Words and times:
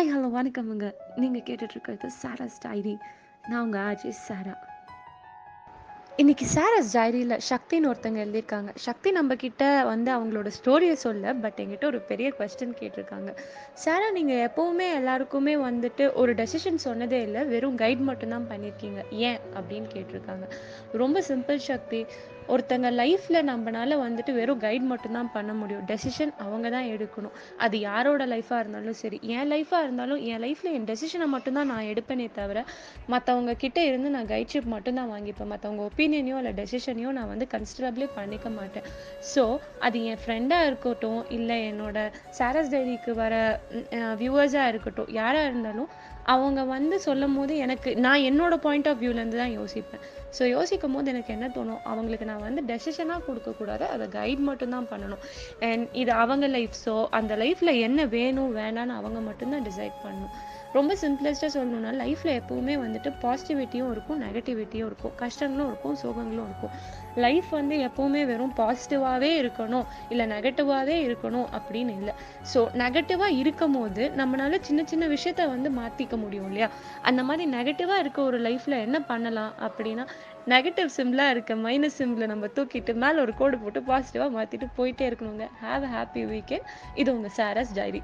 Hi 0.00 0.12
hello 0.16 0.28
வணக்கமுங்க. 0.34 0.92
நீங்கள் 1.16 1.54
கேட்டுட்ருக்கிறது 1.54 2.08
சாராஸ் 2.22 2.58
diary. 2.60 2.98
நான் 3.48 3.62
உங்கள் 3.62 3.80
ஆஜி 3.80 4.08
சாரா. 4.08 4.68
இன்னைக்கு 6.16 6.46
சாராஸ் 6.54 6.96
டைரியில் 6.96 7.40
சக்தின்னு 7.48 7.86
ஒருத்தங்க 7.86 8.20
எழுதியிருக்காங்க. 8.26 8.68
சக்தி 8.74 9.10
நம்ம 9.10 9.34
கிட்ட 9.34 9.84
வந்து 9.84 10.16
அவங்களோட 10.16 10.50
ஸ்டோரியை 10.64 10.92
சொல்ல 10.92 11.34
பட் 11.34 11.52
என்கிட்ட 11.56 11.84
ஒரு 11.84 12.00
பெரிய 12.00 12.32
கொஸ்டின் 12.38 12.76
கேட்டிருக்காங்க. 12.80 13.36
சாரா 13.74 14.10
நீங்கள் 14.10 14.48
எப்போவுமே 14.48 14.94
எல்லாருக்குமே 14.94 15.56
வந்துட்டு 15.56 16.12
ஒரு 16.12 16.34
டெசிஷன் 16.34 16.78
சொன்னதே 16.84 17.22
இல்லை 17.22 17.44
வெறும் 17.44 17.76
கைட் 17.76 17.98
மட்டும்தான் 17.98 18.46
பண்ணியிருக்கீங்க 18.48 19.02
ஏன்? 19.10 19.38
அப்படின்னு 19.54 19.88
கேட்டிருக்காங்க. 19.94 20.50
ரொம்ப 20.92 21.20
சிம்பிள் 21.20 21.56
சக்தி. 21.56 22.06
ஒருத்தங்க 22.54 22.88
லைஃப்பில் 23.00 23.38
நம்மனால 23.50 23.96
வந்துட்டு 24.02 24.32
வெறும் 24.38 24.60
கைட் 24.64 24.86
மட்டும்தான் 24.92 25.30
பண்ண 25.36 25.52
முடியும். 25.60 25.84
டெசிஷன் 25.90 26.32
அவங்க 26.44 26.66
தான் 26.74 26.88
எடுக்கணும். 26.94 27.34
அது 27.64 27.76
யாரோட 27.88 28.22
லைஃபாக 28.32 28.60
இருந்தாலும் 28.62 28.98
சரி 29.02 29.18
என் 29.36 29.50
லைஃபாக 29.54 29.84
இருந்தாலும் 29.86 30.20
என் 30.30 30.42
லைஃப்பில் 30.44 30.72
என் 30.78 30.88
டெசிஷனை 30.90 31.28
மட்டும்தான் 31.34 31.70
நான் 31.72 31.88
எடுப்பேனே 31.92 32.28
தவிர 32.40 32.64
மற்றவங்க 33.14 33.54
கிட்டே 33.64 33.84
இருந்து 33.90 34.10
நான் 34.16 34.30
கைட்ஷிப் 34.34 34.70
மட்டும்தான் 34.74 35.12
வாங்கிப்பேன். 35.14 35.50
மற்றவங்க 35.54 35.82
ஒப்பீனியனையோ 35.90 36.38
இல்லை 36.42 36.54
டெசிஷனையோ 36.60 37.12
நான் 37.18 37.32
வந்து 37.34 37.48
கன்சிடரபிளே 37.54 38.08
பண்ணிக்க 38.18 38.48
மாட்டேன். 38.58 38.86
ஸோ 39.32 39.44
அது 39.88 40.04
என் 40.12 40.22
ஃப்ரெண்டாக 40.24 40.68
இருக்கட்டும் 40.70 41.22
இல்லை 41.38 41.58
என்னோட 41.72 41.98
சாரஸ் 42.40 42.72
டைரிக்கு 42.76 43.14
வர 43.22 43.34
வியூவர்ஸாக 44.22 44.70
இருக்கட்டும் 44.72 45.12
யாராக 45.20 45.50
இருந்தாலும் 45.50 45.90
அவங்க 46.32 46.60
வந்து 46.72 46.96
சொல்லும் 47.04 47.36
போது 47.36 47.52
எனக்கு 47.64 47.90
நான் 48.04 48.24
என்னோட 48.30 48.54
பாயிண்ட் 48.64 48.88
ஆஃப் 48.90 49.00
வியூலேருந்து 49.02 49.38
தான் 49.42 49.54
யோசிப்பேன். 49.60 50.02
ஸோ 50.36 50.42
யோசிக்கும் 50.56 50.94
போது 50.96 51.10
எனக்கு 51.12 51.30
என்ன 51.36 51.46
தோணும்? 51.54 51.80
அவங்களுக்கு 51.90 52.26
நான் 52.30 52.39
வந்து 52.40 52.62
டெசிஷனாக 52.70 53.26
கொடுக்கக்கூடாது 53.26 53.86
அதை 53.94 54.06
கைட் 54.18 54.42
மட்டும்தான் 54.50 54.90
பண்ணணும். 54.92 55.24
அண்ட் 55.68 55.84
இது 56.02 56.12
அவங்க 56.22 56.46
லைஃப் 56.56 56.76
ஸோ 56.86 56.94
அந்த 57.20 57.36
லைஃப்பில் 57.36 57.74
என்ன 57.88 58.06
வேணும் 58.16 58.56
வேணான்னு 58.56 58.98
அவங்க 59.00 59.20
மட்டும்தான் 59.28 59.66
டிசைட் 59.70 59.98
பண்ணணும். 60.04 60.34
ரொம்ப 60.72 60.92
சிம்பிளஸ்ட்டாக 61.02 61.52
சொல்லணும்னா 61.54 61.92
லைஃப்பில் 62.00 62.32
எப்போவுமே 62.40 62.74
வந்துட்டு 62.82 63.10
பாசிட்டிவிட்டியும் 63.22 63.90
இருக்கும் 63.90 64.20
நெகட்டிவிட்டியும் 64.24 64.88
இருக்கும் 64.90 65.14
கஷ்டங்களும் 65.22 65.68
இருக்கும் 65.70 65.96
சோகங்களும் 66.02 66.46
இருக்கும். 66.48 66.74
லைஃப் 67.24 67.48
வந்து 67.50 67.76
எப்போவுமே 67.86 68.20
வெறும் 68.30 68.54
பாசிட்டிவாகவே 68.60 69.30
இருக்கணும் 69.40 69.86
இல்லை 70.08 70.26
நெகட்டிவாகவே 70.34 70.96
இருக்கணும் 71.06 71.48
அப்படின்னு 71.58 71.94
இல்லை. 72.00 72.14
ஸோ 72.52 72.60
நெகட்டிவாக 72.82 73.38
இருக்கும் 73.42 73.76
போது 73.78 74.04
நம்மளால 74.20 74.60
சின்ன 74.60 74.84
சின்ன 74.84 75.06
விஷயத்த 75.06 75.48
வந்து 75.54 75.70
மாற்றிக்க 75.80 76.16
முடியும் 76.16 76.48
இல்லையா? 76.50 76.68
அந்த 77.02 77.22
மாதிரி 77.22 77.46
நெகட்டிவாக 77.56 78.02
இருக்க 78.04 78.22
ஒரு 78.22 78.40
லைஃப்பில் 78.48 78.82
என்ன 78.86 79.00
பண்ணலாம் 79.10 79.52
அப்படின்னா 79.68 80.06
நெகட்டிவ் 80.46 80.90
சிம்லாம் 80.96 81.30
இருக்க 81.30 81.54
மைனஸ் 81.56 81.98
சிம்பில் 81.98 82.26
நம்ம 82.26 82.46
தூக்கிட்டு 82.46 82.94
மேலே 82.94 83.20
ஒரு 83.20 83.34
கோடு 83.34 83.58
போட்டு 83.58 83.80
பாசிட்டிவாக 83.80 84.34
மாற்றிட்டு 84.36 84.66
போயிட்டே 84.76 85.04
இருக்கணுங்க. 85.10 85.48
ஹாவ் 85.62 85.84
அ 85.84 85.90
ஹாப்பி 85.96 86.22
வீக்கெண்ட் 86.26 86.68
இது 86.94 87.14
உங்கள் 87.14 87.30
சாரஸ் 87.30 87.74
டைரி. 87.74 88.02